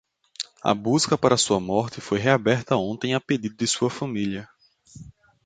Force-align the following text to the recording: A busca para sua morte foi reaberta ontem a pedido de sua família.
A 0.63 0.73
busca 0.73 1.15
para 1.15 1.37
sua 1.37 1.59
morte 1.59 2.01
foi 2.01 2.17
reaberta 2.17 2.75
ontem 2.75 3.13
a 3.13 3.21
pedido 3.21 3.55
de 3.55 3.67
sua 3.67 3.87
família. 3.87 4.49